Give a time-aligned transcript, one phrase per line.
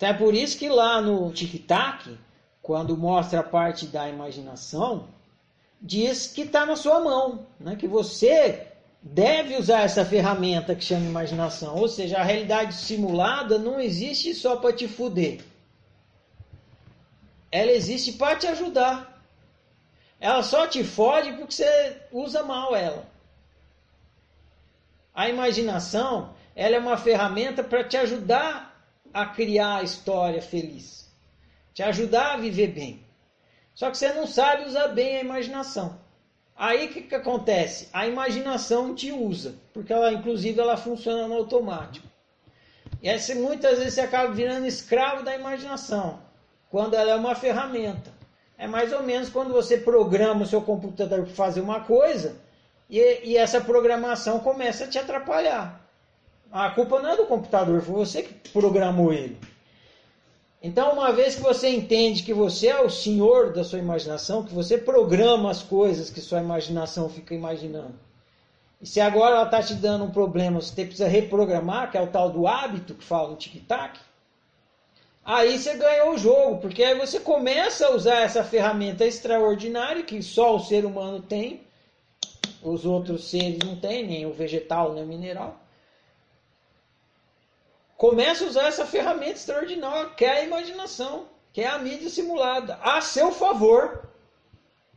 [0.00, 2.18] Então é por isso que lá no tic-tac,
[2.62, 5.08] quando mostra a parte da imaginação,
[5.78, 7.76] diz que está na sua mão, né?
[7.76, 8.66] que você
[9.02, 11.76] deve usar essa ferramenta que chama imaginação.
[11.76, 15.44] Ou seja, a realidade simulada não existe só para te fuder.
[17.52, 19.22] Ela existe para te ajudar.
[20.18, 23.04] Ela só te fode porque você usa mal ela.
[25.14, 28.70] A imaginação, ela é uma ferramenta para te ajudar
[29.12, 31.10] a criar a história feliz.
[31.74, 33.04] Te ajudar a viver bem.
[33.74, 35.98] Só que você não sabe usar bem a imaginação.
[36.56, 37.88] Aí o que, que acontece?
[37.92, 42.06] A imaginação te usa, porque ela, inclusive, ela funciona no automático.
[43.02, 46.20] E aí, muitas vezes você acaba virando escravo da imaginação,
[46.70, 48.12] quando ela é uma ferramenta.
[48.58, 52.36] É mais ou menos quando você programa o seu computador para fazer uma coisa
[52.90, 55.80] e, e essa programação começa a te atrapalhar.
[56.52, 59.38] A culpa não é do computador, foi você que programou ele.
[60.60, 64.52] Então, uma vez que você entende que você é o senhor da sua imaginação, que
[64.52, 67.94] você programa as coisas que sua imaginação fica imaginando.
[68.80, 72.08] E se agora ela está te dando um problema, você precisa reprogramar, que é o
[72.08, 74.00] tal do hábito que fala no tic-tac,
[75.24, 80.20] aí você ganhou o jogo, porque aí você começa a usar essa ferramenta extraordinária que
[80.20, 81.60] só o ser humano tem,
[82.60, 85.60] os outros seres não têm, nem o vegetal, nem o mineral
[88.00, 92.78] Comece a usar essa ferramenta extraordinária, que é a imaginação, que é a mídia simulada,
[92.80, 94.08] a seu favor,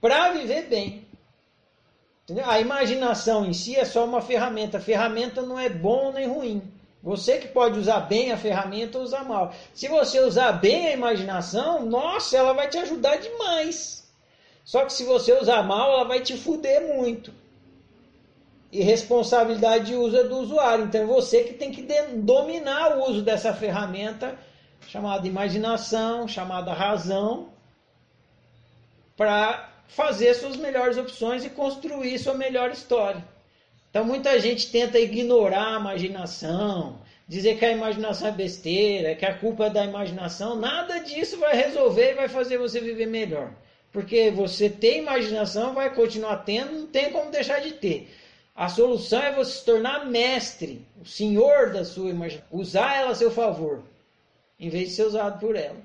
[0.00, 1.04] para viver bem.
[2.22, 2.48] Entendeu?
[2.48, 4.78] A imaginação em si é só uma ferramenta.
[4.78, 6.62] A ferramenta não é bom nem ruim.
[7.02, 9.52] Você que pode usar bem a ferramenta ou usar mal.
[9.74, 14.08] Se você usar bem a imaginação, nossa, ela vai te ajudar demais.
[14.64, 17.34] Só que se você usar mal, ela vai te fuder muito
[18.72, 20.86] e responsabilidade de uso é do usuário.
[20.86, 21.82] Então é você que tem que
[22.14, 24.38] dominar o uso dessa ferramenta
[24.88, 27.50] chamada imaginação, chamada razão,
[29.14, 33.22] para fazer suas melhores opções e construir sua melhor história.
[33.90, 39.34] Então muita gente tenta ignorar a imaginação, dizer que a imaginação é besteira, que a
[39.34, 40.56] culpa é da imaginação.
[40.56, 43.52] Nada disso vai resolver e vai fazer você viver melhor.
[43.92, 48.10] Porque você tem imaginação, vai continuar tendo, não tem como deixar de ter.
[48.54, 53.14] A solução é você se tornar mestre, o senhor da sua imaginação, usar ela a
[53.14, 53.82] seu favor,
[54.60, 55.80] em vez de ser usado por ela.